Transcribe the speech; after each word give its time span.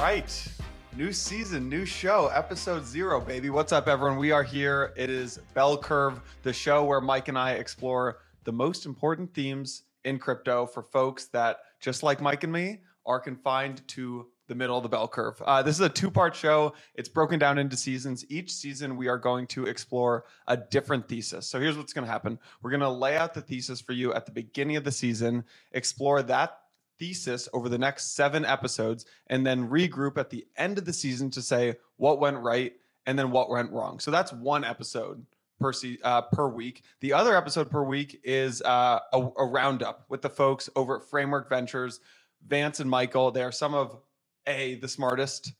right. 0.00 0.48
New 0.96 1.12
season, 1.12 1.68
new 1.68 1.84
show, 1.84 2.28
episode 2.28 2.86
zero, 2.86 3.20
baby. 3.20 3.50
What's 3.50 3.70
up, 3.70 3.86
everyone? 3.86 4.16
We 4.16 4.30
are 4.30 4.42
here. 4.42 4.94
It 4.96 5.10
is 5.10 5.36
Bell 5.52 5.76
Curve, 5.76 6.22
the 6.42 6.54
show 6.54 6.84
where 6.84 7.02
Mike 7.02 7.28
and 7.28 7.38
I 7.38 7.52
explore 7.52 8.20
the 8.44 8.50
most 8.50 8.86
important 8.86 9.34
themes 9.34 9.82
in 10.06 10.18
crypto 10.18 10.64
for 10.64 10.84
folks 10.84 11.26
that, 11.26 11.58
just 11.80 12.02
like 12.02 12.22
Mike 12.22 12.44
and 12.44 12.52
me, 12.52 12.78
are 13.04 13.20
confined 13.20 13.86
to 13.88 14.28
the 14.48 14.54
middle 14.54 14.78
of 14.78 14.82
the 14.82 14.88
bell 14.88 15.06
curve. 15.06 15.40
Uh, 15.44 15.62
this 15.62 15.74
is 15.74 15.82
a 15.82 15.88
two 15.90 16.10
part 16.10 16.34
show. 16.34 16.72
It's 16.94 17.10
broken 17.10 17.38
down 17.38 17.58
into 17.58 17.76
seasons. 17.76 18.24
Each 18.30 18.54
season, 18.54 18.96
we 18.96 19.08
are 19.08 19.18
going 19.18 19.48
to 19.48 19.66
explore 19.66 20.24
a 20.46 20.56
different 20.56 21.10
thesis. 21.10 21.46
So 21.46 21.60
here's 21.60 21.76
what's 21.76 21.92
going 21.92 22.06
to 22.06 22.10
happen 22.10 22.38
we're 22.62 22.70
going 22.70 22.80
to 22.80 22.88
lay 22.88 23.18
out 23.18 23.34
the 23.34 23.42
thesis 23.42 23.82
for 23.82 23.92
you 23.92 24.14
at 24.14 24.24
the 24.24 24.32
beginning 24.32 24.76
of 24.76 24.84
the 24.84 24.92
season, 24.92 25.44
explore 25.72 26.22
that 26.22 26.56
thesis 27.00 27.48
over 27.52 27.68
the 27.68 27.78
next 27.78 28.14
seven 28.14 28.44
episodes, 28.44 29.06
and 29.26 29.44
then 29.44 29.68
regroup 29.68 30.18
at 30.18 30.30
the 30.30 30.46
end 30.56 30.78
of 30.78 30.84
the 30.84 30.92
season 30.92 31.30
to 31.30 31.42
say 31.42 31.74
what 31.96 32.20
went 32.20 32.36
right 32.38 32.74
and 33.06 33.18
then 33.18 33.32
what 33.32 33.50
went 33.50 33.72
wrong. 33.72 33.98
So 33.98 34.12
that's 34.12 34.32
one 34.32 34.62
episode 34.62 35.26
per 35.58 35.72
se- 35.72 35.98
uh, 36.04 36.22
per 36.22 36.48
week. 36.48 36.84
The 37.00 37.12
other 37.12 37.36
episode 37.36 37.70
per 37.70 37.82
week 37.82 38.20
is 38.22 38.62
uh, 38.62 39.00
a, 39.12 39.18
a 39.38 39.46
roundup 39.46 40.04
with 40.08 40.22
the 40.22 40.30
folks 40.30 40.70
over 40.76 40.98
at 40.98 41.04
Framework 41.04 41.48
Ventures, 41.48 42.00
Vance 42.46 42.78
and 42.78 42.88
Michael. 42.88 43.30
They 43.30 43.42
are 43.42 43.52
some 43.52 43.74
of 43.74 43.98
a 44.46 44.76
the 44.76 44.88
smartest 44.88 45.52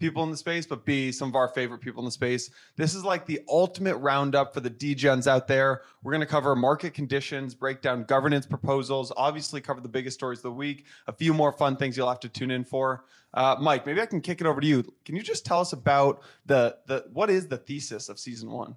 people 0.00 0.24
in 0.24 0.30
the 0.30 0.36
space, 0.36 0.66
but 0.66 0.84
B, 0.84 1.12
some 1.12 1.28
of 1.28 1.36
our 1.36 1.48
favorite 1.48 1.78
people 1.78 2.00
in 2.00 2.06
the 2.06 2.10
space. 2.10 2.50
This 2.76 2.94
is 2.94 3.04
like 3.04 3.26
the 3.26 3.40
ultimate 3.48 3.96
roundup 3.98 4.52
for 4.52 4.60
the 4.60 4.70
degens 4.70 5.26
out 5.26 5.46
there. 5.46 5.82
We're 6.02 6.12
going 6.12 6.20
to 6.20 6.26
cover 6.26 6.56
market 6.56 6.94
conditions, 6.94 7.54
break 7.54 7.82
down 7.82 8.04
governance 8.04 8.46
proposals, 8.46 9.12
obviously 9.16 9.60
cover 9.60 9.80
the 9.80 9.88
biggest 9.88 10.18
stories 10.18 10.40
of 10.40 10.44
the 10.44 10.52
week, 10.52 10.86
a 11.06 11.12
few 11.12 11.32
more 11.32 11.52
fun 11.52 11.76
things 11.76 11.96
you'll 11.96 12.08
have 12.08 12.20
to 12.20 12.28
tune 12.28 12.50
in 12.50 12.64
for. 12.64 13.04
Uh, 13.32 13.56
Mike, 13.60 13.86
maybe 13.86 14.00
I 14.00 14.06
can 14.06 14.20
kick 14.20 14.40
it 14.40 14.46
over 14.46 14.60
to 14.60 14.66
you. 14.66 14.82
Can 15.04 15.14
you 15.14 15.22
just 15.22 15.44
tell 15.44 15.60
us 15.60 15.72
about 15.72 16.22
the 16.46 16.76
the 16.86 17.04
what 17.12 17.30
is 17.30 17.46
the 17.46 17.58
thesis 17.58 18.08
of 18.08 18.18
season 18.18 18.50
one? 18.50 18.76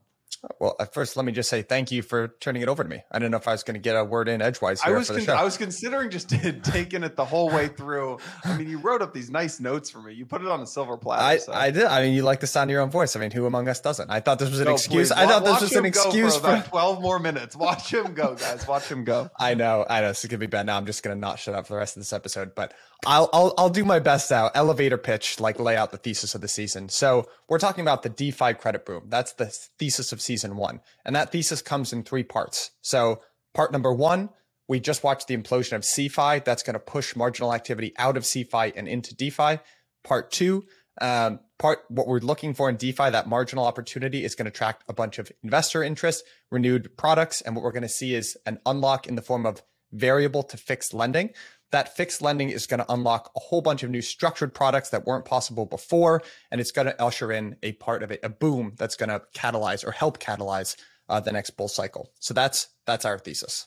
Well, 0.59 0.75
at 0.79 0.93
first, 0.93 1.15
let 1.15 1.25
me 1.25 1.31
just 1.31 1.49
say 1.49 1.61
thank 1.61 1.89
you 1.91 2.01
for 2.01 2.29
turning 2.39 2.61
it 2.61 2.67
over 2.67 2.83
to 2.83 2.89
me. 2.89 3.01
I 3.11 3.17
didn't 3.19 3.31
know 3.31 3.37
if 3.37 3.47
I 3.47 3.53
was 3.53 3.63
going 3.63 3.75
to 3.75 3.79
get 3.79 3.95
a 3.95 4.03
word 4.03 4.27
in 4.27 4.41
edgewise 4.41 4.81
here 4.81 4.93
I 4.95 4.97
was 4.97 5.07
for 5.07 5.13
the 5.13 5.19
con- 5.19 5.25
show. 5.27 5.33
I 5.35 5.43
was 5.43 5.55
considering 5.57 6.09
just 6.09 6.29
taking 6.63 7.03
it 7.03 7.15
the 7.15 7.23
whole 7.23 7.49
way 7.49 7.69
through. 7.69 8.17
I 8.43 8.57
mean, 8.57 8.69
you 8.69 8.77
wrote 8.79 9.01
up 9.01 9.13
these 9.13 9.29
nice 9.29 9.61
notes 9.61 9.89
for 9.89 10.01
me. 10.01 10.13
You 10.13 10.25
put 10.25 10.41
it 10.41 10.47
on 10.49 10.59
a 10.59 10.67
silver 10.67 10.97
platter. 10.97 11.23
I, 11.23 11.37
so. 11.37 11.53
I 11.53 11.71
did. 11.71 11.85
I 11.85 12.01
mean, 12.01 12.13
you 12.13 12.23
like 12.23 12.41
the 12.41 12.47
sound 12.47 12.69
of 12.69 12.73
your 12.73 12.81
own 12.81 12.89
voice. 12.91 13.15
I 13.15 13.21
mean, 13.21 13.31
who 13.31 13.45
among 13.45 13.69
us 13.69 13.79
doesn't? 13.79 14.09
I 14.09 14.19
thought 14.19 14.37
this 14.37 14.49
was 14.49 14.59
an 14.59 14.65
No, 14.65 14.73
excuse. 14.73 15.09
please. 15.09 15.11
I 15.13 15.27
thought 15.27 15.43
Wa- 15.43 15.51
this 15.53 15.61
was 15.61 15.71
watch 15.71 15.79
an 15.79 15.85
excuse 15.85 16.35
for, 16.35 16.57
for. 16.61 16.63
twelve 16.69 17.01
more 17.01 17.19
minutes. 17.19 17.55
Watch 17.55 17.93
him 17.93 18.13
go, 18.13 18.35
guys. 18.35 18.67
Watch 18.67 18.91
him 18.91 19.05
go. 19.05 19.29
I 19.39 19.53
know, 19.53 19.85
I 19.89 20.01
know. 20.01 20.09
This 20.09 20.25
is 20.25 20.29
gonna 20.29 20.39
be 20.39 20.47
bad. 20.47 20.65
Now 20.65 20.75
I'm 20.75 20.85
just 20.85 21.03
gonna 21.03 21.15
not 21.15 21.39
shut 21.39 21.55
up 21.55 21.67
for 21.67 21.73
the 21.73 21.79
rest 21.79 21.95
of 21.95 22.01
this 22.01 22.11
episode, 22.11 22.53
but 22.53 22.73
I'll 23.05 23.29
I'll 23.31 23.53
I'll 23.57 23.69
do 23.69 23.85
my 23.85 23.99
best 23.99 24.29
now. 24.29 24.49
Elevator 24.53 24.97
pitch, 24.97 25.39
like 25.39 25.57
lay 25.57 25.77
out 25.77 25.91
the 25.91 25.97
thesis 25.97 26.35
of 26.35 26.41
the 26.41 26.47
season. 26.49 26.89
So 26.89 27.29
we're 27.47 27.59
talking 27.59 27.81
about 27.81 28.03
the 28.03 28.09
DeFi 28.09 28.55
credit 28.55 28.85
boom. 28.85 29.03
That's 29.07 29.31
the 29.33 29.45
thesis 29.45 30.11
of 30.11 30.19
season 30.21 30.32
one, 30.41 30.81
and 31.05 31.15
that 31.15 31.31
thesis 31.31 31.61
comes 31.61 31.93
in 31.93 32.03
three 32.03 32.23
parts. 32.23 32.71
So 32.81 33.21
part 33.53 33.71
number 33.71 33.93
one, 33.93 34.29
we 34.67 34.79
just 34.79 35.03
watched 35.03 35.27
the 35.27 35.37
implosion 35.37 35.73
of 35.73 35.81
CeFi. 35.81 36.43
That's 36.43 36.63
going 36.63 36.73
to 36.73 36.79
push 36.79 37.15
marginal 37.15 37.53
activity 37.53 37.93
out 37.97 38.17
of 38.17 38.23
CeFi 38.23 38.73
and 38.75 38.87
into 38.87 39.15
DeFi. 39.15 39.59
Part 40.03 40.31
two, 40.31 40.65
um, 41.01 41.39
part 41.59 41.79
what 41.89 42.07
we're 42.07 42.19
looking 42.19 42.53
for 42.53 42.69
in 42.69 42.77
DeFi, 42.77 43.09
that 43.09 43.27
marginal 43.27 43.65
opportunity 43.65 44.23
is 44.23 44.35
going 44.35 44.45
to 44.45 44.49
attract 44.49 44.83
a 44.87 44.93
bunch 44.93 45.19
of 45.19 45.31
investor 45.43 45.83
interest, 45.83 46.23
renewed 46.51 46.95
products, 46.97 47.41
and 47.41 47.55
what 47.55 47.63
we're 47.63 47.71
going 47.71 47.83
to 47.83 47.89
see 47.89 48.15
is 48.15 48.37
an 48.45 48.59
unlock 48.65 49.07
in 49.07 49.15
the 49.15 49.21
form 49.21 49.45
of 49.45 49.63
variable 49.91 50.43
to 50.43 50.57
fixed 50.57 50.93
lending. 50.93 51.29
That 51.73 51.95
fixed 51.97 52.21
lending 52.21 52.49
is 52.51 52.67
going 52.67 52.81
to 52.81 52.93
unlock 52.93 53.31
a 53.35 53.39
whole 53.39 53.61
bunch 53.63 53.81
of 53.81 53.89
new 53.89 54.03
structured 54.03 54.53
products 54.53 54.89
that 54.91 55.07
weren't 55.07 55.25
possible 55.25 55.65
before, 55.65 56.21
and 56.51 56.61
it's 56.61 56.71
going 56.71 56.85
to 56.85 57.01
usher 57.01 57.31
in 57.31 57.55
a 57.63 57.71
part 57.71 58.03
of 58.03 58.11
it, 58.11 58.19
a 58.21 58.29
boom 58.29 58.73
that's 58.77 58.95
going 58.95 59.09
to 59.09 59.23
catalyze 59.35 59.83
or 59.83 59.91
help 59.91 60.19
catalyze 60.19 60.75
uh, 61.09 61.19
the 61.19 61.31
next 61.31 61.49
bull 61.57 61.67
cycle. 61.67 62.11
So 62.19 62.35
that's 62.35 62.67
that's 62.85 63.05
our 63.05 63.17
thesis. 63.17 63.65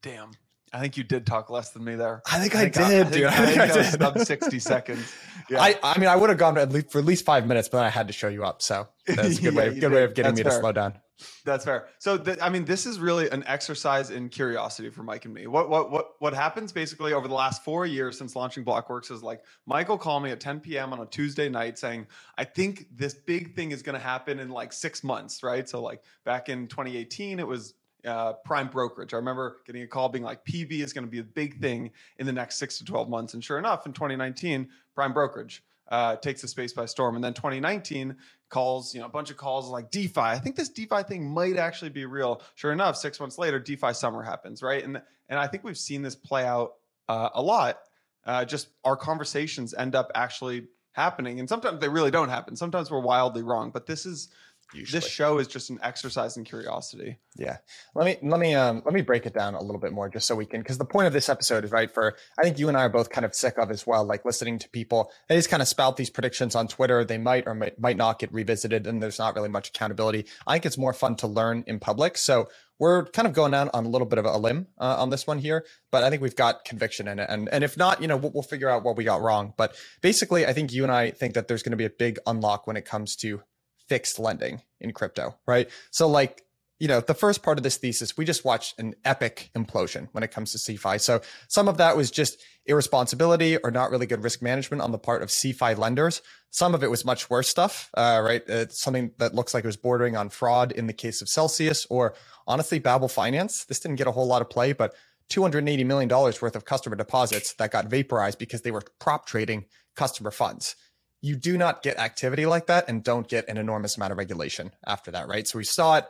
Damn. 0.00 0.30
I 0.72 0.78
think 0.80 0.96
you 0.96 1.02
did 1.02 1.26
talk 1.26 1.50
less 1.50 1.70
than 1.70 1.82
me 1.82 1.96
there. 1.96 2.22
I 2.30 2.38
think 2.38 2.54
I 2.54 2.68
did, 2.68 3.10
dude. 3.10 3.24
I 3.24 3.28
I 3.28 3.32
think 3.32 3.48
think 3.48 3.60
I 3.60 3.64
I 3.64 3.82
did. 3.82 4.00
sub 4.00 4.18
sixty 4.20 4.58
seconds. 4.60 5.12
Yeah. 5.50 5.60
I, 5.62 5.78
I 5.82 5.98
mean, 5.98 6.08
I 6.08 6.14
would 6.14 6.28
have 6.30 6.38
gone 6.38 6.56
at 6.56 6.70
least 6.70 6.92
for 6.92 6.98
at 6.98 7.04
least 7.04 7.24
five 7.24 7.46
minutes, 7.48 7.68
but 7.68 7.82
I 7.84 7.88
had 7.90 8.06
to 8.06 8.12
show 8.12 8.28
you 8.28 8.44
up. 8.44 8.62
So 8.62 8.86
that's 9.06 9.38
a 9.38 9.42
good 9.42 9.54
Yeah, 9.54 9.58
way, 9.70 9.80
good 9.80 9.92
way 9.92 10.04
of 10.04 10.14
getting 10.14 10.34
That's 10.36 10.44
me 10.46 10.50
to 10.54 10.60
slow 10.60 10.70
down. 10.72 11.00
That's 11.44 11.64
fair. 11.64 11.88
So, 11.98 12.16
th- 12.16 12.38
I 12.40 12.48
mean, 12.48 12.64
this 12.64 12.86
is 12.86 13.00
really 13.00 13.28
an 13.30 13.42
exercise 13.46 14.10
in 14.10 14.28
curiosity 14.28 14.90
for 14.90 15.02
Mike 15.02 15.24
and 15.24 15.34
me. 15.34 15.46
What 15.46 15.68
what 15.68 15.90
what 15.90 16.12
what 16.20 16.34
happens 16.34 16.72
basically 16.72 17.12
over 17.12 17.26
the 17.26 17.34
last 17.34 17.64
four 17.64 17.86
years 17.86 18.16
since 18.16 18.36
launching 18.36 18.64
Blockworks 18.64 19.10
is 19.10 19.22
like 19.22 19.42
Michael 19.66 19.98
called 19.98 20.22
me 20.22 20.30
at 20.30 20.40
10 20.40 20.60
p.m. 20.60 20.92
on 20.92 21.00
a 21.00 21.06
Tuesday 21.06 21.48
night 21.48 21.78
saying, 21.78 22.06
"I 22.36 22.44
think 22.44 22.86
this 22.94 23.14
big 23.14 23.54
thing 23.56 23.72
is 23.72 23.82
going 23.82 23.98
to 23.98 24.04
happen 24.04 24.38
in 24.38 24.50
like 24.50 24.72
six 24.72 25.02
months." 25.02 25.42
Right. 25.42 25.68
So, 25.68 25.82
like 25.82 26.02
back 26.24 26.48
in 26.48 26.68
2018, 26.68 27.40
it 27.40 27.46
was 27.46 27.74
uh, 28.04 28.34
prime 28.44 28.68
brokerage. 28.68 29.12
I 29.12 29.16
remember 29.16 29.58
getting 29.66 29.82
a 29.82 29.88
call 29.88 30.08
being 30.08 30.24
like, 30.24 30.44
"PB 30.44 30.70
is 30.70 30.92
going 30.92 31.04
to 31.04 31.10
be 31.10 31.18
a 31.18 31.24
big 31.24 31.60
thing 31.60 31.90
in 32.18 32.26
the 32.26 32.32
next 32.32 32.58
six 32.58 32.78
to 32.78 32.84
12 32.84 33.08
months," 33.08 33.34
and 33.34 33.42
sure 33.42 33.58
enough, 33.58 33.86
in 33.86 33.92
2019, 33.92 34.68
prime 34.94 35.12
brokerage 35.12 35.64
uh, 35.90 36.16
takes 36.16 36.42
the 36.42 36.48
space 36.48 36.72
by 36.72 36.86
storm, 36.86 37.14
and 37.14 37.24
then 37.24 37.34
2019 37.34 38.16
calls, 38.48 38.94
you 38.94 39.00
know, 39.00 39.06
a 39.06 39.10
bunch 39.10 39.30
of 39.30 39.36
calls 39.36 39.68
like 39.68 39.90
DeFi. 39.90 40.20
I 40.20 40.38
think 40.38 40.56
this 40.56 40.68
DeFi 40.68 41.02
thing 41.02 41.28
might 41.28 41.56
actually 41.56 41.90
be 41.90 42.06
real. 42.06 42.42
Sure 42.54 42.72
enough, 42.72 42.96
six 42.96 43.20
months 43.20 43.38
later, 43.38 43.58
DeFi 43.58 43.92
summer 43.92 44.22
happens, 44.22 44.62
right? 44.62 44.84
And 44.84 45.00
and 45.28 45.38
I 45.38 45.46
think 45.46 45.64
we've 45.64 45.78
seen 45.78 46.02
this 46.02 46.14
play 46.14 46.44
out 46.44 46.74
uh, 47.08 47.30
a 47.34 47.42
lot. 47.42 47.78
Uh, 48.24 48.44
just 48.44 48.68
our 48.84 48.96
conversations 48.96 49.74
end 49.74 49.94
up 49.94 50.10
actually 50.14 50.66
happening, 50.92 51.40
and 51.40 51.48
sometimes 51.48 51.80
they 51.80 51.88
really 51.88 52.10
don't 52.10 52.28
happen. 52.28 52.56
Sometimes 52.56 52.90
we're 52.90 53.00
wildly 53.00 53.42
wrong, 53.42 53.70
but 53.70 53.86
this 53.86 54.04
is 54.04 54.28
Usually. 54.74 55.00
this 55.00 55.08
show 55.08 55.38
is 55.38 55.46
just 55.46 55.70
an 55.70 55.78
exercise 55.82 56.36
in 56.36 56.44
curiosity. 56.44 57.18
Yeah. 57.36 57.58
Let 57.94 58.04
me 58.04 58.28
let 58.28 58.38
me 58.38 58.54
um 58.54 58.82
let 58.84 58.92
me 58.92 59.00
break 59.00 59.24
it 59.24 59.32
down 59.32 59.54
a 59.54 59.62
little 59.62 59.80
bit 59.80 59.92
more 59.92 60.08
just 60.08 60.26
so 60.26 60.34
we 60.34 60.44
can 60.44 60.60
because 60.60 60.76
the 60.76 60.84
point 60.84 61.06
of 61.06 61.12
this 61.12 61.28
episode 61.28 61.64
is 61.64 61.70
right 61.70 61.90
for 61.90 62.16
I 62.38 62.42
think 62.42 62.58
you 62.58 62.68
and 62.68 62.76
I 62.76 62.82
are 62.82 62.88
both 62.90 63.08
kind 63.08 63.24
of 63.24 63.34
sick 63.34 63.56
of 63.56 63.70
as 63.70 63.86
well, 63.86 64.04
like 64.04 64.24
listening 64.24 64.58
to 64.58 64.68
people. 64.68 65.10
They 65.28 65.36
just 65.36 65.48
kind 65.48 65.62
of 65.62 65.68
spout 65.68 65.96
these 65.96 66.10
predictions 66.10 66.54
on 66.54 66.68
Twitter. 66.68 67.04
They 67.04 67.18
might 67.18 67.46
or 67.46 67.54
might, 67.54 67.80
might 67.80 67.96
not 67.96 68.18
get 68.18 68.32
revisited 68.32 68.86
and 68.86 69.02
there's 69.02 69.18
not 69.18 69.34
really 69.34 69.48
much 69.48 69.68
accountability. 69.68 70.26
I 70.46 70.54
think 70.54 70.66
it's 70.66 70.78
more 70.78 70.92
fun 70.92 71.16
to 71.16 71.26
learn 71.26 71.64
in 71.66 71.80
public. 71.80 72.18
So 72.18 72.48
we're 72.78 73.06
kind 73.06 73.26
of 73.26 73.34
going 73.34 73.52
down 73.52 73.70
on 73.74 73.86
a 73.86 73.88
little 73.88 74.06
bit 74.06 74.18
of 74.18 74.24
a 74.24 74.36
limb 74.36 74.68
uh, 74.78 74.96
on 74.98 75.10
this 75.10 75.26
one 75.26 75.38
here, 75.38 75.64
but 75.90 76.04
I 76.04 76.10
think 76.10 76.22
we've 76.22 76.36
got 76.36 76.64
conviction 76.64 77.08
in 77.08 77.18
it. 77.18 77.26
And 77.28 77.48
and 77.48 77.64
if 77.64 77.76
not, 77.76 78.00
you 78.00 78.06
know, 78.06 78.16
we'll, 78.16 78.32
we'll 78.32 78.42
figure 78.42 78.68
out 78.68 78.84
what 78.84 78.96
we 78.96 79.04
got 79.04 79.20
wrong. 79.20 79.54
But 79.56 79.74
basically, 80.00 80.46
I 80.46 80.52
think 80.52 80.72
you 80.72 80.84
and 80.84 80.92
I 80.92 81.10
think 81.10 81.34
that 81.34 81.48
there's 81.48 81.62
going 81.62 81.72
to 81.72 81.76
be 81.76 81.84
a 81.84 81.90
big 81.90 82.18
unlock 82.26 82.66
when 82.66 82.76
it 82.76 82.84
comes 82.84 83.16
to 83.16 83.42
fixed 83.88 84.18
lending 84.18 84.62
in 84.80 84.92
crypto, 84.92 85.36
right? 85.46 85.68
So 85.90 86.08
like, 86.08 86.42
you 86.78 86.86
know, 86.86 87.00
the 87.00 87.14
first 87.14 87.42
part 87.42 87.58
of 87.58 87.64
this 87.64 87.76
thesis, 87.76 88.16
we 88.16 88.24
just 88.24 88.44
watched 88.44 88.78
an 88.78 88.94
epic 89.04 89.50
implosion 89.56 90.08
when 90.12 90.22
it 90.22 90.30
comes 90.30 90.52
to 90.52 90.58
CeFi. 90.58 91.00
So 91.00 91.20
some 91.48 91.66
of 91.66 91.76
that 91.78 91.96
was 91.96 92.10
just 92.10 92.40
irresponsibility 92.66 93.56
or 93.56 93.72
not 93.72 93.90
really 93.90 94.06
good 94.06 94.22
risk 94.22 94.42
management 94.42 94.80
on 94.82 94.92
the 94.92 94.98
part 94.98 95.22
of 95.22 95.28
CeFi 95.28 95.76
lenders. 95.76 96.22
Some 96.50 96.74
of 96.74 96.84
it 96.84 96.90
was 96.90 97.04
much 97.04 97.28
worse 97.28 97.48
stuff, 97.48 97.90
uh, 97.94 98.20
right? 98.24 98.42
It's 98.46 98.80
something 98.80 99.10
that 99.18 99.34
looks 99.34 99.54
like 99.54 99.64
it 99.64 99.66
was 99.66 99.76
bordering 99.76 100.16
on 100.16 100.28
fraud 100.28 100.70
in 100.70 100.86
the 100.86 100.92
case 100.92 101.20
of 101.20 101.28
Celsius 101.28 101.84
or 101.90 102.14
honestly, 102.46 102.78
Babel 102.78 103.08
Finance. 103.08 103.64
This 103.64 103.80
didn't 103.80 103.96
get 103.96 104.06
a 104.06 104.12
whole 104.12 104.26
lot 104.26 104.42
of 104.42 104.48
play, 104.48 104.72
but 104.72 104.94
$280 105.30 105.84
million 105.84 106.08
worth 106.08 106.56
of 106.56 106.64
customer 106.64 106.96
deposits 106.96 107.54
that 107.54 107.72
got 107.72 107.86
vaporized 107.86 108.38
because 108.38 108.62
they 108.62 108.70
were 108.70 108.82
prop 108.98 109.26
trading 109.26 109.64
customer 109.96 110.30
funds 110.30 110.76
you 111.20 111.36
do 111.36 111.58
not 111.58 111.82
get 111.82 111.98
activity 111.98 112.46
like 112.46 112.66
that 112.66 112.88
and 112.88 113.02
don't 113.02 113.28
get 113.28 113.48
an 113.48 113.56
enormous 113.56 113.96
amount 113.96 114.12
of 114.12 114.18
regulation 114.18 114.72
after 114.86 115.10
that, 115.10 115.28
right? 115.28 115.46
So 115.46 115.58
we 115.58 115.64
saw 115.64 115.96
it. 115.96 116.06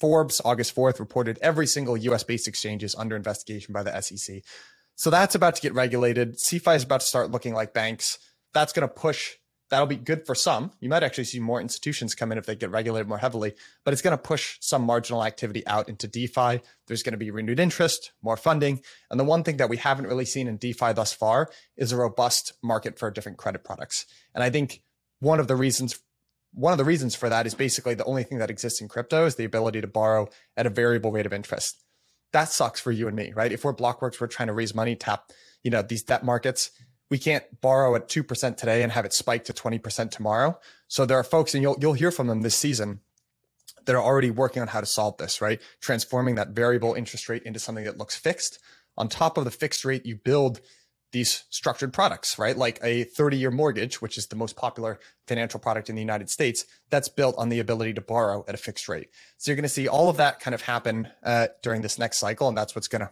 Forbes, 0.00 0.40
August 0.44 0.74
4th, 0.74 0.98
reported 0.98 1.38
every 1.40 1.66
single 1.66 1.96
US 1.96 2.24
based 2.24 2.48
exchange 2.48 2.82
is 2.82 2.94
under 2.94 3.16
investigation 3.16 3.72
by 3.72 3.82
the 3.82 4.00
SEC. 4.00 4.42
So 4.96 5.10
that's 5.10 5.34
about 5.34 5.56
to 5.56 5.62
get 5.62 5.74
regulated. 5.74 6.36
CeFi 6.36 6.76
is 6.76 6.84
about 6.84 7.00
to 7.00 7.06
start 7.06 7.30
looking 7.30 7.54
like 7.54 7.74
banks. 7.74 8.18
That's 8.52 8.72
going 8.72 8.88
to 8.88 8.94
push, 8.94 9.32
that'll 9.74 9.88
be 9.88 9.96
good 9.96 10.24
for 10.24 10.36
some. 10.36 10.70
You 10.78 10.88
might 10.88 11.02
actually 11.02 11.24
see 11.24 11.40
more 11.40 11.60
institutions 11.60 12.14
come 12.14 12.30
in 12.30 12.38
if 12.38 12.46
they 12.46 12.54
get 12.54 12.70
regulated 12.70 13.08
more 13.08 13.18
heavily, 13.18 13.54
but 13.84 13.92
it's 13.92 14.02
going 14.02 14.16
to 14.16 14.22
push 14.22 14.56
some 14.60 14.82
marginal 14.82 15.24
activity 15.24 15.66
out 15.66 15.88
into 15.88 16.06
DeFi. 16.06 16.60
There's 16.86 17.02
going 17.02 17.12
to 17.12 17.18
be 17.18 17.32
renewed 17.32 17.58
interest, 17.58 18.12
more 18.22 18.36
funding. 18.36 18.82
And 19.10 19.18
the 19.18 19.24
one 19.24 19.42
thing 19.42 19.56
that 19.56 19.68
we 19.68 19.76
haven't 19.76 20.06
really 20.06 20.26
seen 20.26 20.46
in 20.46 20.58
DeFi 20.58 20.92
thus 20.92 21.12
far 21.12 21.50
is 21.76 21.90
a 21.90 21.96
robust 21.96 22.52
market 22.62 23.00
for 23.00 23.10
different 23.10 23.36
credit 23.36 23.64
products. 23.64 24.06
And 24.32 24.44
I 24.44 24.50
think 24.50 24.80
one 25.18 25.40
of 25.40 25.48
the 25.48 25.56
reasons 25.56 25.98
one 26.52 26.72
of 26.72 26.78
the 26.78 26.84
reasons 26.84 27.16
for 27.16 27.28
that 27.28 27.48
is 27.48 27.54
basically 27.56 27.94
the 27.94 28.04
only 28.04 28.22
thing 28.22 28.38
that 28.38 28.48
exists 28.48 28.80
in 28.80 28.86
crypto 28.86 29.26
is 29.26 29.34
the 29.34 29.44
ability 29.44 29.80
to 29.80 29.88
borrow 29.88 30.28
at 30.56 30.66
a 30.66 30.70
variable 30.70 31.10
rate 31.10 31.26
of 31.26 31.32
interest. 31.32 31.82
That 32.32 32.48
sucks 32.48 32.80
for 32.80 32.92
you 32.92 33.08
and 33.08 33.16
me, 33.16 33.32
right? 33.34 33.50
If 33.50 33.64
we're 33.64 33.74
Blockworks, 33.74 34.20
we're 34.20 34.28
trying 34.28 34.46
to 34.46 34.52
raise 34.52 34.72
money, 34.72 34.94
tap, 34.94 35.32
you 35.64 35.72
know, 35.72 35.82
these 35.82 36.04
debt 36.04 36.24
markets. 36.24 36.70
We 37.10 37.18
can't 37.18 37.44
borrow 37.60 37.94
at 37.94 38.08
2% 38.08 38.56
today 38.56 38.82
and 38.82 38.92
have 38.92 39.04
it 39.04 39.12
spike 39.12 39.44
to 39.44 39.52
20% 39.52 40.10
tomorrow. 40.10 40.58
So 40.88 41.06
there 41.06 41.18
are 41.18 41.24
folks, 41.24 41.54
and 41.54 41.62
you'll, 41.62 41.76
you'll 41.80 41.92
hear 41.92 42.10
from 42.10 42.26
them 42.26 42.42
this 42.42 42.56
season 42.56 43.00
that 43.84 43.94
are 43.94 44.02
already 44.02 44.30
working 44.30 44.62
on 44.62 44.68
how 44.68 44.80
to 44.80 44.86
solve 44.86 45.16
this, 45.18 45.40
right? 45.40 45.60
Transforming 45.80 46.36
that 46.36 46.50
variable 46.50 46.94
interest 46.94 47.28
rate 47.28 47.42
into 47.42 47.58
something 47.58 47.84
that 47.84 47.98
looks 47.98 48.16
fixed. 48.16 48.58
On 48.96 49.08
top 49.08 49.36
of 49.36 49.44
the 49.44 49.50
fixed 49.50 49.84
rate, 49.84 50.06
you 50.06 50.16
build 50.16 50.60
these 51.12 51.44
structured 51.48 51.92
products, 51.92 52.38
right? 52.38 52.56
Like 52.56 52.80
a 52.82 53.04
30 53.04 53.36
year 53.36 53.50
mortgage, 53.50 54.02
which 54.02 54.18
is 54.18 54.26
the 54.26 54.36
most 54.36 54.56
popular 54.56 54.98
financial 55.28 55.60
product 55.60 55.88
in 55.88 55.94
the 55.94 56.02
United 56.02 56.28
States, 56.28 56.64
that's 56.90 57.08
built 57.08 57.36
on 57.38 57.50
the 57.50 57.60
ability 57.60 57.94
to 57.94 58.00
borrow 58.00 58.44
at 58.48 58.54
a 58.54 58.58
fixed 58.58 58.88
rate. 58.88 59.10
So 59.38 59.50
you're 59.50 59.56
going 59.56 59.62
to 59.62 59.68
see 59.68 59.86
all 59.86 60.08
of 60.08 60.16
that 60.16 60.40
kind 60.40 60.54
of 60.54 60.62
happen 60.62 61.08
uh, 61.22 61.48
during 61.62 61.82
this 61.82 61.98
next 61.98 62.18
cycle, 62.18 62.48
and 62.48 62.58
that's 62.58 62.74
what's 62.74 62.88
going 62.88 63.02
to 63.02 63.10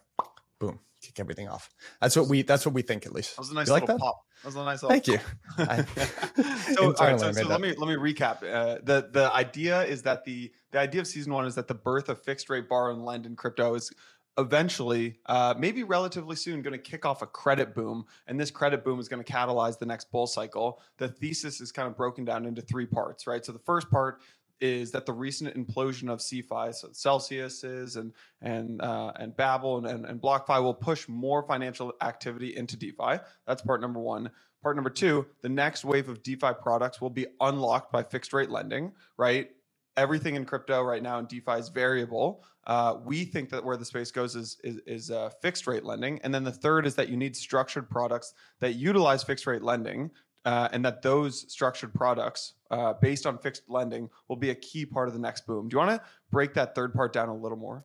boom 0.59 0.81
kick 1.03 1.21
everything 1.21 1.49
off. 1.49 1.71
That's 2.01 2.17
what 2.17 2.29
we 2.29 2.43
that's 2.43 2.65
what 2.65 2.75
we 2.75 2.83
think 2.83 3.07
at 3.07 3.13
least. 3.13 3.37
That 3.37 3.43
was 3.43 3.51
a 3.51 3.55
nice 3.55 3.67
you 3.67 3.75
little 3.75 3.89
like 3.89 3.99
that? 3.99 4.03
pop. 4.03 4.25
That 4.43 4.47
was 4.47 4.57
a 4.57 4.65
nice. 4.65 4.83
Little 4.83 4.91
Thank 4.91 5.07
you. 5.09 5.19
I, 5.59 5.85
so, 6.75 6.93
right, 6.93 7.21
so, 7.21 7.33
so 7.33 7.47
let 7.47 7.61
me 7.61 7.75
let 7.77 7.89
me 7.89 7.97
recap. 7.97 8.43
Uh, 8.43 8.79
the 8.83 9.09
the 9.13 9.31
idea 9.35 9.83
is 9.83 10.03
that 10.03 10.25
the 10.25 10.53
the 10.71 10.79
idea 10.79 11.01
of 11.01 11.07
season 11.07 11.33
one 11.33 11.47
is 11.47 11.55
that 11.57 11.69
the 11.69 11.75
birth 11.75 12.09
of 12.09 12.23
fixed 12.23 12.49
rate 12.49 12.69
borrow 12.69 12.93
and 12.93 13.05
lend 13.05 13.27
in 13.27 13.37
crypto 13.37 13.75
is 13.75 13.93
eventually, 14.39 15.19
uh, 15.27 15.55
maybe 15.59 15.83
relatively 15.83 16.37
soon, 16.37 16.63
going 16.63 16.73
to 16.73 16.79
kick 16.79 17.05
off 17.05 17.23
a 17.23 17.27
credit 17.27 17.75
boom. 17.75 18.05
And 18.27 18.41
this 18.41 18.51
credit 18.51 18.85
boom 18.85 18.99
is 18.99 19.09
going 19.09 19.23
to 19.23 19.31
catalyze 19.31 19.79
the 19.79 19.87
next 19.87 20.11
bull 20.11 20.27
cycle. 20.27 20.81
The 20.99 21.09
thesis 21.09 21.61
is 21.61 21.73
kind 21.73 21.89
of 21.89 21.97
broken 21.97 22.25
down 22.25 22.47
into 22.47 22.63
three 22.63 22.87
parts, 22.87 23.27
right? 23.27 23.45
So 23.45 23.53
the 23.53 23.59
first 23.59 23.91
part 23.91 24.21
is 24.63 24.93
that 24.93 25.05
the 25.07 25.13
recent 25.13 25.55
implosion 25.57 26.09
of 26.09 26.21
CeFi, 26.21 26.73
so 26.73 28.01
and 28.01 28.13
and 28.41 28.81
uh, 28.81 29.13
and 29.17 29.37
Babel 29.37 29.79
and, 29.79 29.87
and, 29.87 30.07
and 30.07 30.23
BlockFi 30.23 30.63
will 30.63 30.73
push 30.73 31.09
more 31.09 31.43
financial 31.43 31.93
activity 32.01 32.57
into 32.57 32.77
DeFi. 32.77 33.19
That's 33.47 33.61
part 33.61 33.81
number 33.81 33.99
one. 34.01 34.31
Part 34.63 34.77
number 34.77 34.91
two, 34.91 35.27
the 35.43 35.49
next 35.49 35.85
wave 35.85 36.09
of 36.09 36.23
DeFi 36.23 36.53
products 36.63 37.01
will 37.01 37.11
be 37.11 37.27
unlocked 37.41 37.91
by 37.91 38.05
fixed 38.05 38.33
rate 38.33 38.51
lending, 38.51 38.93
right? 39.19 39.51
Everything 39.97 40.37
in 40.37 40.45
crypto 40.45 40.81
right 40.83 41.03
now 41.03 41.19
in 41.19 41.27
DeFi 41.27 41.55
is 41.55 41.69
variable. 41.69 42.45
Uh, 42.65 42.99
we 43.05 43.25
think 43.25 43.51
that 43.51 43.65
where 43.65 43.77
the 43.77 43.85
space 43.85 44.13
goes 44.13 44.37
is 44.37 44.59
is, 44.63 44.81
is 44.87 45.11
uh, 45.11 45.31
fixed 45.43 45.67
rate 45.67 45.85
lending, 45.85 46.21
and 46.23 46.33
then 46.33 46.45
the 46.45 46.53
third 46.53 46.87
is 46.87 46.95
that 46.95 47.09
you 47.09 47.17
need 47.17 47.35
structured 47.35 47.91
products 47.91 48.35
that 48.61 48.77
utilize 48.77 49.25
fixed 49.25 49.49
rate 49.49 49.63
lending 49.63 50.13
uh, 50.45 50.69
and 50.73 50.85
that 50.85 51.03
those 51.03 51.51
structured 51.53 51.95
products 51.95 52.55
uh, 52.71 52.95
based 52.95 53.27
on 53.27 53.39
fixed 53.39 53.63
lending 53.69 54.09
will 54.29 54.37
be 54.37 54.51
a 54.51 54.55
key 54.55 54.87
part 54.87 55.09
of 55.09 55.15
the 55.15 55.21
next 55.21 55.47
boom. 55.47 55.69
Do 55.69 55.75
you 55.75 55.79
want 55.79 55.91
to 55.91 56.07
break 56.31 56.55
that 56.55 56.75
third 56.75 56.95
part 56.95 57.13
down 57.13 57.29
a 57.29 57.37
little 57.37 57.59
more? 57.59 57.85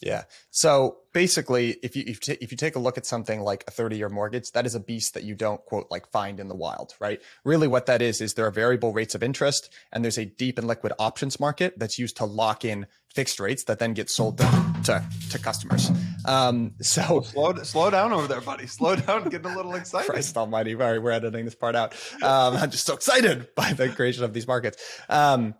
Yeah. 0.00 0.24
So 0.50 0.98
basically, 1.14 1.78
if 1.82 1.96
you 1.96 2.04
if, 2.06 2.20
t- 2.20 2.36
if 2.40 2.50
you 2.50 2.58
take 2.58 2.76
a 2.76 2.78
look 2.78 2.98
at 2.98 3.06
something 3.06 3.40
like 3.40 3.64
a 3.66 3.70
30 3.70 3.96
year 3.96 4.10
mortgage, 4.10 4.52
that 4.52 4.66
is 4.66 4.74
a 4.74 4.80
beast 4.80 5.14
that 5.14 5.22
you 5.22 5.34
don't 5.34 5.64
quote 5.64 5.86
like 5.90 6.06
find 6.10 6.38
in 6.38 6.48
the 6.48 6.54
wild, 6.54 6.94
right? 7.00 7.20
Really, 7.44 7.66
what 7.66 7.86
that 7.86 8.02
is 8.02 8.20
is 8.20 8.34
there 8.34 8.46
are 8.46 8.50
variable 8.50 8.92
rates 8.92 9.14
of 9.14 9.22
interest, 9.22 9.72
and 9.92 10.04
there's 10.04 10.18
a 10.18 10.26
deep 10.26 10.58
and 10.58 10.66
liquid 10.66 10.92
options 10.98 11.40
market 11.40 11.78
that's 11.78 11.98
used 11.98 12.18
to 12.18 12.26
lock 12.26 12.64
in 12.64 12.86
fixed 13.16 13.40
rates 13.40 13.64
that 13.64 13.78
then 13.78 13.94
get 13.94 14.10
sold 14.10 14.36
to 14.38 14.44
to, 14.84 15.04
to 15.30 15.38
customers. 15.38 15.90
Um, 16.26 16.74
so 16.82 17.22
slow 17.22 17.54
slow 17.62 17.90
down 17.90 18.12
over 18.12 18.28
there, 18.28 18.42
buddy. 18.42 18.66
Slow 18.66 18.94
down, 18.94 19.28
getting 19.30 19.50
a 19.50 19.56
little 19.56 19.74
excited. 19.80 20.10
Christ 20.10 20.36
Almighty! 20.36 20.74
Right, 20.74 21.02
we're 21.02 21.10
editing 21.10 21.46
this 21.46 21.54
part 21.54 21.74
out. 21.74 21.94
Um, 22.22 22.56
I'm 22.56 22.70
just 22.70 22.86
so 22.86 22.94
excited 22.94 23.54
by 23.54 23.72
the 23.72 23.88
creation 23.88 24.22
of 24.22 24.34
these 24.34 24.46
markets. 24.46 25.00
Um, 25.08 25.54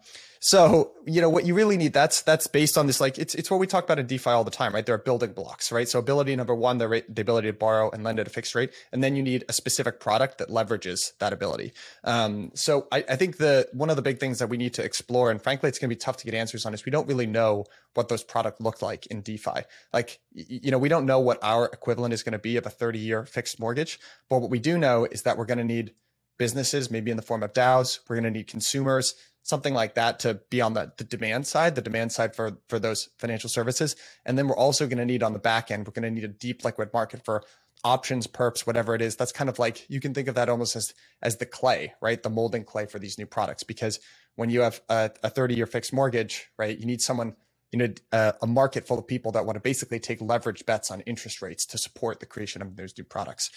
so, 0.46 0.92
you 1.04 1.20
know, 1.20 1.28
what 1.28 1.44
you 1.44 1.54
really 1.54 1.76
need, 1.76 1.92
that's, 1.92 2.22
that's 2.22 2.46
based 2.46 2.78
on 2.78 2.86
this, 2.86 3.00
like, 3.00 3.18
it's, 3.18 3.34
it's 3.34 3.50
what 3.50 3.58
we 3.58 3.66
talk 3.66 3.82
about 3.82 3.98
in 3.98 4.06
DeFi 4.06 4.30
all 4.30 4.44
the 4.44 4.50
time, 4.52 4.72
right? 4.72 4.86
There 4.86 4.94
are 4.94 4.98
building 4.98 5.32
blocks, 5.32 5.72
right? 5.72 5.88
So 5.88 5.98
ability 5.98 6.36
number 6.36 6.54
one, 6.54 6.78
the 6.78 6.86
rate, 6.86 7.12
the 7.12 7.22
ability 7.22 7.48
to 7.48 7.52
borrow 7.52 7.90
and 7.90 8.04
lend 8.04 8.20
at 8.20 8.28
a 8.28 8.30
fixed 8.30 8.54
rate. 8.54 8.72
And 8.92 9.02
then 9.02 9.16
you 9.16 9.24
need 9.24 9.44
a 9.48 9.52
specific 9.52 9.98
product 9.98 10.38
that 10.38 10.48
leverages 10.48 11.18
that 11.18 11.32
ability. 11.32 11.72
Um, 12.04 12.52
so 12.54 12.86
I, 12.92 13.02
I 13.08 13.16
think 13.16 13.38
the, 13.38 13.68
one 13.72 13.90
of 13.90 13.96
the 13.96 14.02
big 14.02 14.20
things 14.20 14.38
that 14.38 14.48
we 14.48 14.56
need 14.56 14.72
to 14.74 14.84
explore, 14.84 15.32
and 15.32 15.42
frankly, 15.42 15.68
it's 15.68 15.80
going 15.80 15.90
to 15.90 15.96
be 15.96 15.98
tough 15.98 16.18
to 16.18 16.24
get 16.24 16.34
answers 16.34 16.64
on 16.64 16.72
is 16.72 16.84
we 16.84 16.92
don't 16.92 17.08
really 17.08 17.26
know 17.26 17.64
what 17.94 18.08
those 18.08 18.22
products 18.22 18.60
look 18.60 18.80
like 18.80 19.06
in 19.06 19.22
DeFi. 19.22 19.62
Like, 19.92 20.20
you 20.32 20.70
know, 20.70 20.78
we 20.78 20.88
don't 20.88 21.06
know 21.06 21.18
what 21.18 21.42
our 21.42 21.64
equivalent 21.72 22.14
is 22.14 22.22
going 22.22 22.34
to 22.34 22.38
be 22.38 22.56
of 22.56 22.66
a 22.66 22.70
30 22.70 23.00
year 23.00 23.26
fixed 23.26 23.58
mortgage, 23.58 23.98
but 24.30 24.38
what 24.38 24.50
we 24.50 24.60
do 24.60 24.78
know 24.78 25.06
is 25.06 25.22
that 25.22 25.38
we're 25.38 25.44
going 25.44 25.58
to 25.58 25.64
need 25.64 25.90
businesses, 26.38 26.90
maybe 26.90 27.10
in 27.10 27.16
the 27.16 27.22
form 27.22 27.42
of 27.42 27.52
DAOs. 27.52 28.00
We're 28.08 28.16
going 28.16 28.24
to 28.24 28.30
need 28.30 28.46
consumers, 28.46 29.14
something 29.42 29.74
like 29.74 29.94
that 29.94 30.18
to 30.20 30.40
be 30.50 30.60
on 30.60 30.74
the, 30.74 30.92
the 30.96 31.04
demand 31.04 31.46
side, 31.46 31.74
the 31.74 31.82
demand 31.82 32.12
side 32.12 32.34
for, 32.34 32.58
for 32.68 32.78
those 32.78 33.08
financial 33.18 33.48
services. 33.48 33.96
And 34.24 34.36
then 34.36 34.48
we're 34.48 34.56
also 34.56 34.86
going 34.86 34.98
to 34.98 35.04
need 35.04 35.22
on 35.22 35.32
the 35.32 35.38
back 35.38 35.70
end, 35.70 35.86
we're 35.86 35.92
going 35.92 36.02
to 36.02 36.10
need 36.10 36.24
a 36.24 36.28
deep 36.28 36.64
liquid 36.64 36.92
market 36.92 37.24
for 37.24 37.44
options, 37.84 38.26
perps, 38.26 38.66
whatever 38.66 38.94
it 38.94 39.02
is. 39.02 39.16
That's 39.16 39.32
kind 39.32 39.48
of 39.48 39.58
like 39.58 39.88
you 39.88 40.00
can 40.00 40.14
think 40.14 40.28
of 40.28 40.34
that 40.34 40.48
almost 40.48 40.76
as 40.76 40.94
as 41.22 41.36
the 41.36 41.46
clay, 41.46 41.94
right? 42.00 42.22
The 42.22 42.30
molding 42.30 42.64
clay 42.64 42.86
for 42.86 42.98
these 42.98 43.18
new 43.18 43.26
products. 43.26 43.62
Because 43.62 44.00
when 44.34 44.50
you 44.50 44.62
have 44.62 44.80
a, 44.88 45.10
a 45.22 45.30
30 45.30 45.54
year 45.54 45.66
fixed 45.66 45.92
mortgage, 45.92 46.48
right, 46.58 46.76
you 46.76 46.86
need 46.86 47.00
someone, 47.00 47.36
you 47.70 47.78
know, 47.78 47.94
a, 48.12 48.16
uh, 48.16 48.32
a 48.42 48.46
market 48.46 48.86
full 48.86 48.98
of 48.98 49.06
people 49.06 49.32
that 49.32 49.46
want 49.46 49.56
to 49.56 49.60
basically 49.60 50.00
take 50.00 50.20
leverage 50.20 50.66
bets 50.66 50.90
on 50.90 51.00
interest 51.02 51.42
rates 51.42 51.64
to 51.66 51.78
support 51.78 52.20
the 52.20 52.26
creation 52.26 52.62
of 52.62 52.76
those 52.76 52.96
new 52.98 53.04
products 53.04 53.50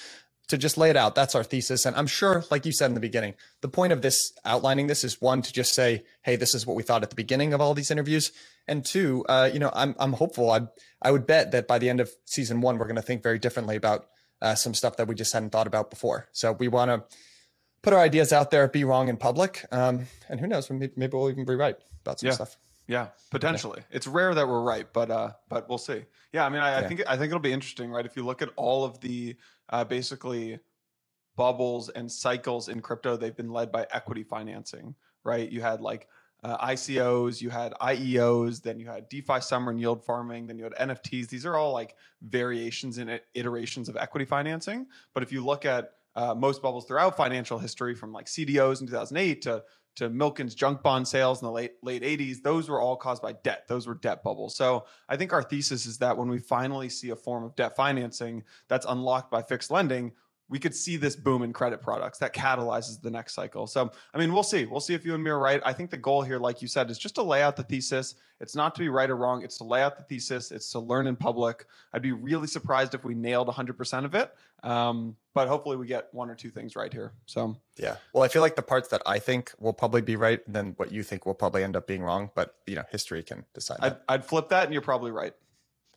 to 0.50 0.58
just 0.58 0.78
lay 0.78 0.90
it 0.90 0.98
out. 0.98 1.16
That's 1.16 1.36
our 1.36 1.44
thesis. 1.44 1.86
And 1.86 1.96
I'm 1.96 2.08
sure, 2.08 2.44
like 2.52 2.66
you 2.66 2.72
said 2.72 2.88
in 2.88 2.96
the 2.96 3.00
beginning, 3.00 3.36
the 3.62 3.70
point 3.70 3.94
of 3.94 4.02
this 4.02 4.34
outlining 4.44 4.88
this 4.88 5.04
is 5.04 5.22
one 5.22 5.42
to 5.44 5.54
just 5.54 5.74
say, 5.74 6.04
hey, 6.24 6.36
this 6.36 6.54
is 6.54 6.66
what 6.66 6.76
we 6.76 6.84
thought 6.84 7.04
at 7.04 7.10
the 7.10 7.16
beginning 7.16 7.54
of 7.54 7.62
all 7.62 7.74
these 7.74 7.92
interviews. 7.92 8.32
And 8.68 8.86
two, 8.86 9.26
uh, 9.30 9.50
you 9.52 9.60
know, 9.60 9.72
I'm 9.74 9.96
I'm 10.00 10.14
hopeful. 10.14 10.52
I 10.52 10.62
I 11.02 11.12
would 11.12 11.26
bet 11.26 11.52
that 11.52 11.68
by 11.68 11.80
the 11.80 11.90
end 11.90 12.00
of 12.02 12.12
season 12.26 12.62
one, 12.62 12.78
we're 12.78 12.86
going 12.86 12.98
to 12.98 13.02
think 13.02 13.24
very 13.24 13.40
differently 13.40 13.76
about 13.76 14.08
uh, 14.42 14.56
some 14.56 14.74
stuff 14.74 14.98
that 14.98 15.08
we 15.08 15.16
just 15.16 15.34
hadn't 15.34 15.52
thought 15.52 15.68
about 15.68 15.90
before. 15.90 16.28
So 16.34 16.52
we 16.52 16.68
want 16.68 16.92
to 16.92 17.18
put 17.82 17.94
our 17.94 18.00
ideas 18.00 18.34
out 18.34 18.52
there, 18.52 18.68
be 18.68 18.84
wrong 18.84 19.08
in 19.08 19.18
public, 19.18 19.66
um, 19.72 20.06
and 20.28 20.40
who 20.40 20.48
knows, 20.48 20.70
maybe, 20.70 20.94
maybe 20.96 21.16
we'll 21.16 21.30
even 21.30 21.46
be 21.46 21.56
right 21.56 21.78
about 22.02 22.20
some 22.20 22.28
yeah. 22.28 22.34
stuff. 22.34 22.58
Yeah, 22.88 23.08
potentially. 23.30 23.80
Yeah. 23.82 23.98
It's 23.98 24.08
rare 24.08 24.34
that 24.34 24.48
we're 24.48 24.64
right, 24.64 24.92
but 24.92 25.12
uh, 25.12 25.32
but 25.48 25.70
we'll 25.70 25.78
see. 25.78 26.06
Yeah, 26.34 26.46
I 26.46 26.50
mean, 26.50 26.62
I, 26.62 26.72
yeah. 26.72 26.86
I 26.86 26.88
think 26.88 27.02
I 27.08 27.18
think 27.18 27.28
it'll 27.28 27.40
be 27.40 27.54
interesting, 27.54 27.92
right? 27.92 28.06
If 28.06 28.16
you 28.16 28.26
look 28.26 28.42
at 28.42 28.50
all 28.56 28.84
of 28.84 29.00
the 29.00 29.36
uh, 29.70 29.84
basically 29.84 30.60
bubbles 31.36 31.90
and 31.90 32.12
cycles 32.12 32.70
in 32.70 32.82
crypto, 32.82 33.16
they've 33.16 33.36
been 33.36 33.52
led 33.52 33.72
by 33.72 33.88
equity 33.92 34.24
financing, 34.24 34.96
right? 35.24 35.50
You 35.50 35.62
had 35.62 35.82
like 35.82 36.08
uh, 36.44 36.58
ICOs, 36.68 37.42
you 37.42 37.50
had 37.50 37.74
IEOs, 37.82 38.62
then 38.62 38.80
you 38.80 38.88
had 38.88 39.10
DeFi 39.10 39.42
summer 39.42 39.72
and 39.72 39.80
yield 39.80 40.04
farming, 40.04 40.48
then 40.48 40.58
you 40.58 40.64
had 40.64 40.74
NFTs. 40.74 41.28
These 41.28 41.46
are 41.46 41.56
all 41.56 41.74
like 41.74 41.96
variations 42.22 42.98
and 42.98 43.20
iterations 43.34 43.90
of 43.90 43.98
equity 43.98 44.26
financing. 44.26 44.88
But 45.14 45.24
if 45.24 45.32
you 45.32 45.44
look 45.44 45.66
at 45.66 45.92
uh, 46.16 46.34
most 46.34 46.62
bubbles 46.62 46.86
throughout 46.86 47.16
financial 47.16 47.60
history, 47.60 47.96
from 47.96 48.12
like 48.12 48.26
CDOs 48.26 48.82
in 48.82 48.88
2008 48.88 49.42
to 49.44 49.64
to 50.00 50.10
Milken's 50.10 50.56
junk 50.56 50.82
bond 50.82 51.06
sales 51.06 51.42
in 51.42 51.46
the 51.46 51.52
late 51.52 51.74
late 51.84 52.04
80s, 52.04 52.42
those 52.42 52.70
were 52.70 52.80
all 52.80 52.96
caused 52.96 53.22
by 53.22 53.34
debt. 53.34 53.66
Those 53.68 53.86
were 53.86 53.96
debt 53.96 54.24
bubbles. 54.24 54.56
So 54.56 54.86
I 55.10 55.18
think 55.18 55.34
our 55.34 55.44
thesis 55.44 55.86
is 55.86 55.98
that 55.98 56.18
when 56.18 56.30
we 56.30 56.40
finally 56.40 56.88
see 56.88 57.10
a 57.10 57.18
form 57.18 57.44
of 57.44 57.56
debt 57.58 57.76
financing 57.76 58.44
that's 58.70 58.86
unlocked 58.88 59.30
by 59.30 59.42
fixed 59.42 59.72
lending, 59.72 60.14
we 60.50 60.58
could 60.58 60.76
see 60.76 60.98
this 60.98 61.16
boom 61.16 61.44
in 61.44 61.54
credit 61.54 61.82
products 61.82 62.18
that 62.18 62.34
catalyzes 62.34 63.02
the 63.02 63.12
next 63.12 63.34
cycle. 63.34 63.68
So, 63.68 63.92
I 64.14 64.18
mean, 64.18 64.34
we'll 64.34 64.44
see. 64.44 64.66
We'll 64.66 64.80
see 64.80 64.96
if 64.96 65.06
you 65.06 65.14
and 65.14 65.24
me 65.24 65.30
are 65.30 65.40
right. 65.40 65.62
I 65.64 65.74
think 65.74 65.92
the 65.92 65.98
goal 65.98 66.24
here, 66.24 66.40
like 66.40 66.62
you 66.62 66.68
said, 66.68 66.90
is 66.90 66.98
just 66.98 67.16
to 67.16 67.24
lay 67.24 67.44
out 67.44 67.56
the 67.56 67.64
thesis. 67.64 68.16
It's 68.42 68.56
not 68.56 68.74
to 68.76 68.80
be 68.80 68.90
right 68.90 69.10
or 69.10 69.16
wrong. 69.16 69.44
It's 69.44 69.58
to 69.60 69.64
lay 69.64 69.84
out 69.84 69.98
the 69.98 70.04
thesis. 70.04 70.52
It's 70.52 70.72
to 70.72 70.80
learn 70.80 71.06
in 71.06 71.16
public. 71.16 71.66
I'd 71.94 72.02
be 72.02 72.14
really 72.14 72.48
surprised 72.48 72.96
if 72.96 73.04
we 73.04 73.14
nailed 73.14 73.48
100% 73.48 74.06
of 74.06 74.16
it. 74.16 74.34
Um, 74.64 75.16
but 75.34 75.48
hopefully 75.48 75.78
we 75.78 75.86
get 75.86 76.08
one 76.14 76.30
or 76.30 76.36
two 76.36 76.50
things 76.50 76.76
right 76.76 76.92
here. 76.92 77.14
So, 77.26 77.56
yeah. 77.78 77.98
Well, 78.14 78.24
I 78.24 78.28
feel 78.28 78.42
like 78.42 78.56
the 78.56 78.62
parts 78.62 78.90
that 78.90 79.02
I 79.06 79.20
think 79.20 79.54
will 79.60 79.74
probably 79.74 80.02
be 80.02 80.16
right, 80.16 80.46
and 80.48 80.56
then 80.56 80.74
what 80.78 80.92
you 80.92 81.04
think 81.04 81.26
will 81.26 81.36
probably 81.36 81.64
end 81.64 81.76
up 81.76 81.86
being 81.86 82.02
wrong. 82.02 82.32
But, 82.34 82.56
you 82.66 82.76
know, 82.76 82.84
history 82.92 83.22
can 83.24 83.46
decide. 83.54 83.78
I'd, 83.82 83.98
I'd 84.08 84.26
flip 84.26 84.50
that, 84.50 84.64
and 84.64 84.74
you're 84.74 84.82
probably 84.82 85.12
right. 85.12 85.34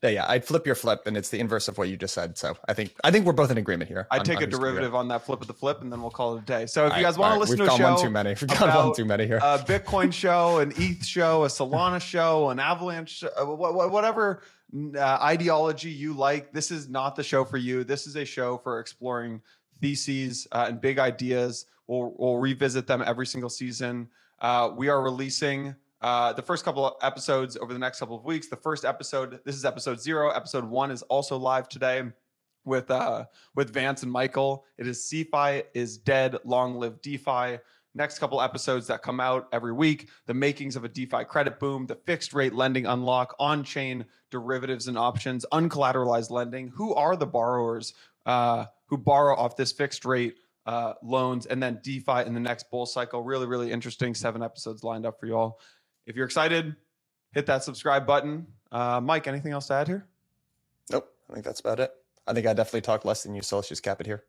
Yeah, 0.03 0.11
yeah. 0.11 0.27
I'd 0.29 0.45
flip 0.45 0.67
your 0.67 0.75
flip, 0.75 1.07
and 1.07 1.17
it's 1.17 1.29
the 1.29 1.39
inverse 1.39 1.69
of 1.69 1.79
what 1.79 1.89
you 1.89 1.97
just 1.97 2.13
said. 2.13 2.37
So 2.37 2.57
I 2.69 2.75
think 2.75 2.93
I 3.05 3.11
think 3.11 3.25
we're 3.25 3.33
both 3.33 3.51
in 3.51 3.59
agreement 3.59 3.89
here. 3.89 4.09
I'd 4.11 4.25
take 4.25 4.41
a 4.41 4.47
derivative 4.47 4.95
on 4.95 5.09
that 5.09 5.25
flip 5.25 5.41
of 5.41 5.47
the 5.47 5.55
flip, 5.55 5.81
and 5.81 5.93
then 5.93 6.03
we'll 6.03 6.11
call 6.11 6.37
it 6.37 6.43
a 6.43 6.45
day. 6.45 6.67
So 6.67 6.87
if 6.87 6.97
you 6.97 7.03
guys 7.03 7.17
want 7.17 7.31
right, 7.31 7.35
to 7.37 7.41
listen 7.41 7.59
to 7.59 7.73
a 7.73 7.77
show, 7.77 7.93
one 7.93 8.03
too 8.03 8.11
many. 8.11 8.31
We've 8.31 8.47
gone 8.59 8.87
one 8.87 8.95
too 8.95 9.05
many 9.05 9.27
here. 9.27 9.39
A 9.39 9.59
Bitcoin 9.59 10.13
show, 10.13 10.59
an 10.59 10.73
ETH 10.77 11.05
show, 11.05 11.45
a 11.45 11.49
Solana 11.49 12.01
show, 12.01 12.51
an 12.51 12.59
Avalanche, 12.59 13.23
uh, 13.23 13.45
whatever 13.45 14.43
uh, 14.75 15.19
ideology 15.23 15.91
you 15.91 16.15
like, 16.15 16.53
this 16.53 16.71
is 16.71 16.89
not 16.89 17.15
the 17.17 17.23
show 17.23 17.45
for 17.45 17.59
you. 17.59 17.85
This 17.85 18.07
is 18.07 18.17
a 18.17 18.25
show 18.25 18.59
for 18.59 18.81
exploring 18.81 19.41
theses 19.81 20.47
uh, 20.53 20.67
and 20.69 20.81
big 20.81 20.99
ideas. 20.99 21.67
We'll, 21.87 22.15
we'll 22.17 22.39
revisit 22.39 22.87
them 22.87 23.03
every 23.05 23.27
single 23.27 23.51
season. 23.51 24.09
Uh, 24.41 24.71
we 24.75 24.89
are 24.89 25.03
releasing 25.03 25.75
uh, 26.03 26.33
the 26.33 26.43
first 26.43 26.65
couple 26.65 26.85
of 26.85 26.95
episodes 27.01 27.57
over 27.57 27.73
the 27.73 27.79
next 27.79 28.01
couple 28.01 28.17
of 28.17 28.25
weeks. 28.25 28.49
The 28.49 28.57
first 28.57 28.85
episode, 28.85 29.39
this 29.45 29.55
is 29.55 29.65
episode 29.65 30.01
zero. 30.01 30.31
Episode 30.31 30.65
one 30.65 30.91
is 30.91 31.03
also 31.03 31.37
live 31.37 31.69
today 31.69 32.03
with 32.65 32.91
uh, 32.91 33.27
with 33.55 33.73
Vance 33.73 34.03
and 34.03 34.11
Michael. 34.11 34.65
It 34.79 34.89
is 34.89 34.99
CeFi 35.01 35.63
is 35.75 35.99
dead. 35.99 36.37
Long 36.45 36.75
live 36.75 37.01
DeFi. 37.03 37.59
Next 37.95 38.19
couple 38.19 38.41
episodes 38.41 38.87
that 38.89 39.03
come 39.03 39.21
out 39.21 39.49
every 39.53 39.73
week: 39.73 40.09
the 40.27 40.35
makings 40.35 40.75
of 40.75 40.83
a 40.83 40.89
DeFi 40.89 41.25
credit 41.25 41.61
boom, 41.61 41.87
the 41.87 41.95
fixed 41.95 42.33
rate 42.35 42.55
lending 42.55 42.87
unlock, 42.87 43.37
on 43.39 43.63
chain 43.63 44.05
derivatives 44.31 44.89
and 44.89 44.99
options, 44.99 45.47
uncollateralized 45.53 46.31
lending. 46.31 46.69
Who 46.69 46.95
are 46.95 47.15
the 47.15 47.27
borrowers 47.27 47.95
uh, 48.27 48.67
who 48.87 48.99
borrow 48.99 49.37
off 49.37 49.57
this 49.57 49.71
fixed 49.73 50.05
rate? 50.05 50.35
Uh, 50.65 50.95
loans 51.03 51.47
and 51.47 51.61
then 51.61 51.81
DeFi 51.83 52.21
in 52.25 52.35
the 52.35 52.39
next 52.39 52.71
bull 52.71 52.87
cycle. 52.87 53.25
Really, 53.25 53.49
really 53.49 53.73
interesting. 53.73 54.15
Seven 54.15 54.45
episodes 54.45 54.85
lined 54.85 55.05
up 55.05 55.19
for 55.19 55.27
you 55.27 55.37
all. 55.37 55.59
If 56.07 56.17
you're 56.17 56.27
excited, 56.27 56.75
hit 57.33 57.47
that 57.47 57.65
subscribe 57.65 58.07
button. 58.07 58.47
Uh, 58.71 59.01
Mike, 59.01 59.27
anything 59.27 59.53
else 59.53 59.69
to 59.69 59.75
add 59.75 59.89
here? 59.89 60.07
Nope. 60.91 61.09
I 61.31 61.35
think 61.35 61.45
that's 61.45 61.61
about 61.61 61.81
it. 61.81 61.93
I 62.27 62.33
think 62.33 62.47
I 62.47 62.53
definitely 62.53 62.83
talk 62.83 63.05
less 63.05 63.23
than 63.23 63.35
you, 63.35 63.43
so 63.43 63.57
let's 63.57 63.69
just 63.69 63.83
cap 63.83 64.01
it 64.01 64.07
here. 64.07 64.25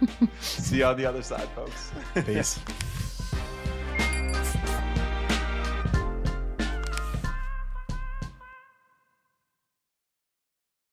See 0.40 0.78
you 0.78 0.84
on 0.84 0.96
the 0.96 1.06
other 1.06 1.22
side, 1.22 1.48
folks. 1.50 1.90
Peace. 2.24 2.58